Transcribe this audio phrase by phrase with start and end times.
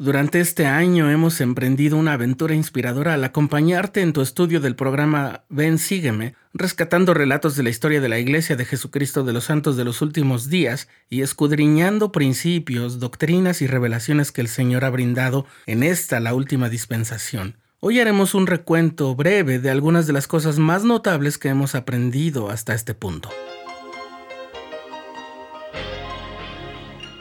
[0.00, 5.42] Durante este año hemos emprendido una aventura inspiradora al acompañarte en tu estudio del programa
[5.48, 9.76] Ven Sígueme, rescatando relatos de la historia de la Iglesia de Jesucristo de los Santos
[9.76, 15.46] de los últimos días y escudriñando principios, doctrinas y revelaciones que el Señor ha brindado
[15.66, 17.56] en esta, la última dispensación.
[17.80, 22.50] Hoy haremos un recuento breve de algunas de las cosas más notables que hemos aprendido
[22.50, 23.30] hasta este punto.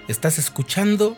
[0.08, 1.18] Estás escuchando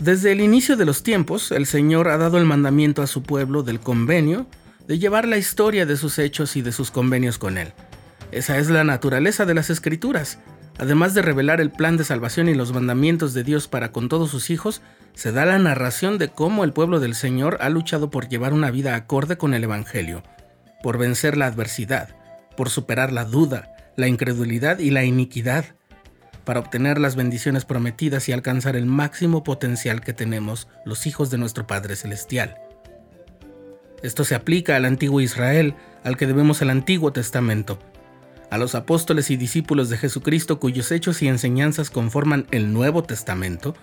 [0.00, 3.62] Desde el inicio de los tiempos, el Señor ha dado el mandamiento a su pueblo
[3.62, 4.46] del convenio
[4.88, 7.74] de llevar la historia de sus hechos y de sus convenios con Él.
[8.32, 10.38] Esa es la naturaleza de las escrituras.
[10.78, 14.30] Además de revelar el plan de salvación y los mandamientos de Dios para con todos
[14.30, 14.80] sus hijos,
[15.12, 18.70] se da la narración de cómo el pueblo del Señor ha luchado por llevar una
[18.70, 20.22] vida acorde con el Evangelio,
[20.82, 22.16] por vencer la adversidad,
[22.56, 25.66] por superar la duda, la incredulidad y la iniquidad,
[26.44, 31.38] para obtener las bendiciones prometidas y alcanzar el máximo potencial que tenemos los hijos de
[31.38, 32.56] nuestro Padre Celestial.
[34.02, 35.74] Esto se aplica al antiguo Israel,
[36.04, 37.78] al que debemos el Antiguo Testamento,
[38.50, 43.74] a los apóstoles y discípulos de Jesucristo cuyos hechos y enseñanzas conforman el Nuevo Testamento,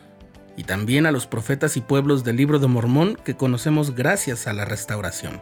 [0.58, 4.54] y también a los profetas y pueblos del libro de Mormón que conocemos gracias a
[4.54, 5.40] la restauración.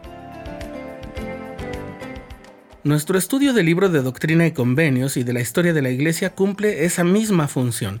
[2.86, 6.36] Nuestro estudio del libro de Doctrina y Convenios y de la historia de la Iglesia
[6.36, 8.00] cumple esa misma función.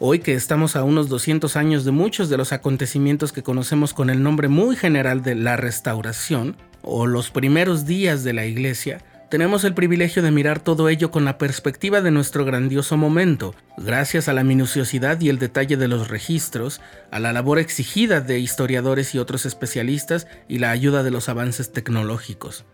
[0.00, 4.10] Hoy que estamos a unos 200 años de muchos de los acontecimientos que conocemos con
[4.10, 9.62] el nombre muy general de la restauración, o los primeros días de la Iglesia, tenemos
[9.62, 14.32] el privilegio de mirar todo ello con la perspectiva de nuestro grandioso momento, gracias a
[14.32, 16.80] la minuciosidad y el detalle de los registros,
[17.12, 21.72] a la labor exigida de historiadores y otros especialistas y la ayuda de los avances
[21.72, 22.64] tecnológicos.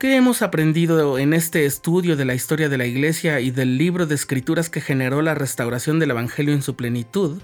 [0.00, 4.06] ¿Qué hemos aprendido en este estudio de la historia de la Iglesia y del libro
[4.06, 7.42] de escrituras que generó la restauración del Evangelio en su plenitud?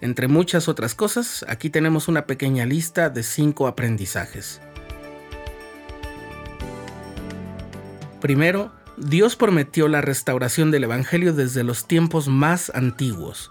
[0.00, 4.62] Entre muchas otras cosas, aquí tenemos una pequeña lista de cinco aprendizajes.
[8.22, 13.50] Primero, Dios prometió la restauración del Evangelio desde los tiempos más antiguos.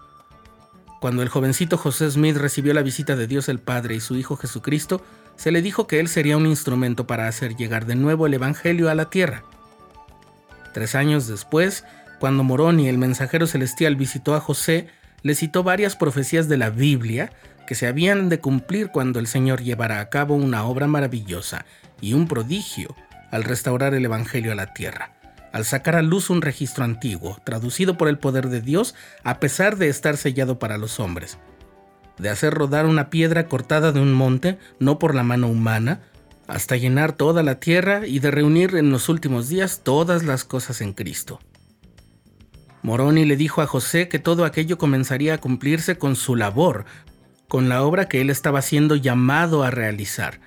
[0.99, 4.37] Cuando el jovencito José Smith recibió la visita de Dios el Padre y su Hijo
[4.37, 5.03] Jesucristo,
[5.35, 8.89] se le dijo que él sería un instrumento para hacer llegar de nuevo el Evangelio
[8.89, 9.43] a la tierra.
[10.73, 11.83] Tres años después,
[12.19, 14.87] cuando Moroni, el mensajero celestial, visitó a José,
[15.21, 17.31] le citó varias profecías de la Biblia
[17.67, 21.65] que se habían de cumplir cuando el Señor llevara a cabo una obra maravillosa
[22.01, 22.95] y un prodigio
[23.31, 25.13] al restaurar el Evangelio a la tierra,
[25.53, 29.77] al sacar a luz un registro antiguo, traducido por el poder de Dios a pesar
[29.77, 31.37] de estar sellado para los hombres
[32.17, 36.01] de hacer rodar una piedra cortada de un monte, no por la mano humana,
[36.47, 40.81] hasta llenar toda la tierra y de reunir en los últimos días todas las cosas
[40.81, 41.39] en Cristo.
[42.81, 46.85] Moroni le dijo a José que todo aquello comenzaría a cumplirse con su labor,
[47.47, 50.41] con la obra que él estaba siendo llamado a realizar.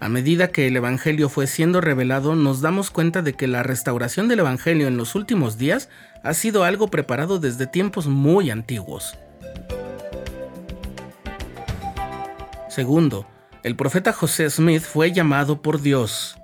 [0.00, 4.28] A medida que el Evangelio fue siendo revelado, nos damos cuenta de que la restauración
[4.28, 5.88] del Evangelio en los últimos días
[6.22, 9.16] ha sido algo preparado desde tiempos muy antiguos.
[12.76, 13.26] Segundo,
[13.62, 16.36] el profeta José Smith fue llamado por Dios.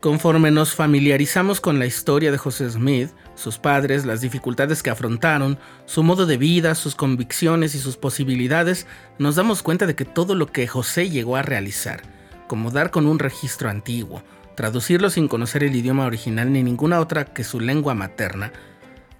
[0.00, 5.56] Conforme nos familiarizamos con la historia de José Smith, sus padres, las dificultades que afrontaron,
[5.86, 8.88] su modo de vida, sus convicciones y sus posibilidades,
[9.20, 12.02] nos damos cuenta de que todo lo que José llegó a realizar,
[12.48, 14.24] como dar con un registro antiguo,
[14.56, 18.52] traducirlo sin conocer el idioma original ni ninguna otra que su lengua materna,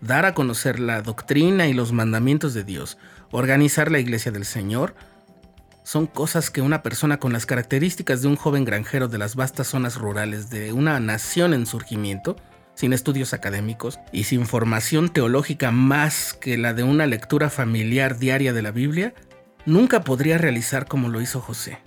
[0.00, 2.99] dar a conocer la doctrina y los mandamientos de Dios,
[3.31, 4.97] organizar la iglesia del Señor,
[5.88, 9.68] son cosas que una persona con las características de un joven granjero de las vastas
[9.68, 12.36] zonas rurales de una nación en surgimiento,
[12.74, 18.53] sin estudios académicos y sin formación teológica más que la de una lectura familiar diaria
[18.53, 19.15] de la Biblia,
[19.65, 21.78] nunca podría realizar como lo hizo José.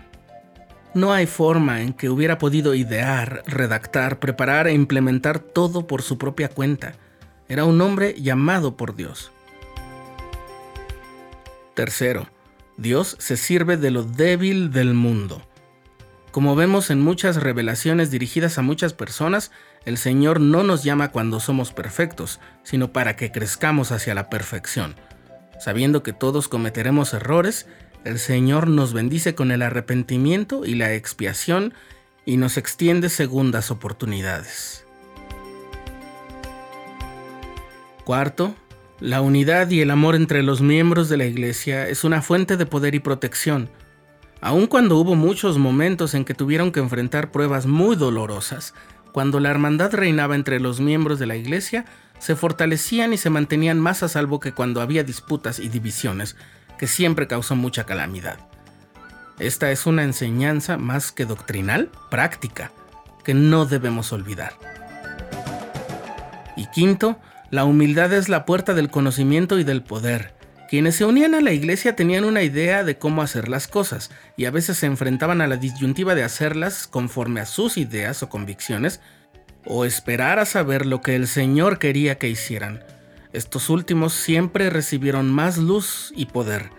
[0.95, 6.17] No hay forma en que hubiera podido idear, redactar, preparar e implementar todo por su
[6.17, 6.93] propia cuenta.
[7.47, 9.31] Era un hombre llamado por Dios.
[11.75, 12.25] Tercero,
[12.77, 15.41] Dios se sirve de lo débil del mundo.
[16.31, 19.51] Como vemos en muchas revelaciones dirigidas a muchas personas,
[19.85, 24.95] el Señor no nos llama cuando somos perfectos, sino para que crezcamos hacia la perfección,
[25.59, 27.67] sabiendo que todos cometeremos errores
[28.03, 31.73] el Señor nos bendice con el arrepentimiento y la expiación
[32.25, 34.85] y nos extiende segundas oportunidades.
[38.03, 38.55] Cuarto,
[39.01, 42.67] la unidad y el amor entre los miembros de la Iglesia es una fuente de
[42.67, 43.67] poder y protección.
[44.41, 48.75] Aun cuando hubo muchos momentos en que tuvieron que enfrentar pruebas muy dolorosas,
[49.11, 51.85] cuando la hermandad reinaba entre los miembros de la Iglesia,
[52.19, 56.35] se fortalecían y se mantenían más a salvo que cuando había disputas y divisiones,
[56.77, 58.37] que siempre causó mucha calamidad.
[59.39, 62.71] Esta es una enseñanza más que doctrinal, práctica,
[63.23, 64.53] que no debemos olvidar.
[66.55, 67.19] Y quinto,
[67.51, 70.33] la humildad es la puerta del conocimiento y del poder.
[70.69, 74.45] Quienes se unían a la iglesia tenían una idea de cómo hacer las cosas y
[74.45, 79.01] a veces se enfrentaban a la disyuntiva de hacerlas conforme a sus ideas o convicciones
[79.65, 82.83] o esperar a saber lo que el Señor quería que hicieran.
[83.33, 86.71] Estos últimos siempre recibieron más luz y poder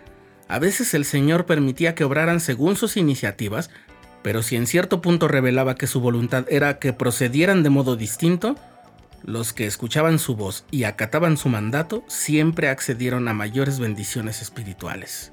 [0.52, 3.70] a veces el Señor permitía que obraran según sus iniciativas,
[4.20, 8.56] pero si en cierto punto revelaba que su voluntad era que procedieran de modo distinto,
[9.24, 15.32] los que escuchaban su voz y acataban su mandato siempre accedieron a mayores bendiciones espirituales.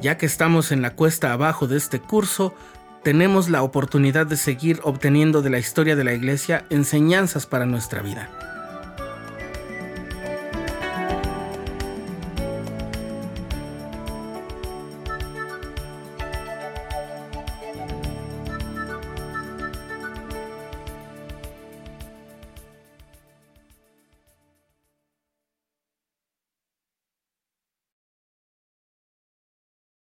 [0.00, 2.54] Ya que estamos en la cuesta abajo de este curso,
[3.02, 8.02] tenemos la oportunidad de seguir obteniendo de la historia de la Iglesia enseñanzas para nuestra
[8.02, 8.53] vida.